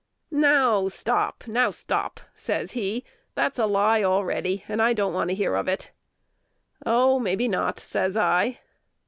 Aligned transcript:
"Now 0.31 0.87
stop, 0.89 1.43
now 1.45 1.69
stop!" 1.69 2.19
says 2.33 2.71
he: 2.71 3.03
"that's 3.35 3.59
a 3.59 3.67
lie 3.67 4.01
a'ready, 4.01 4.63
and 4.67 4.81
I 4.81 4.93
don't 4.93 5.13
want 5.13 5.29
to 5.29 5.35
hear 5.35 5.53
of 5.53 5.67
it." 5.67 5.91
"Oh! 6.83 7.19
maybe 7.19 7.47
not," 7.47 7.79
says 7.79 8.17
I. 8.17 8.61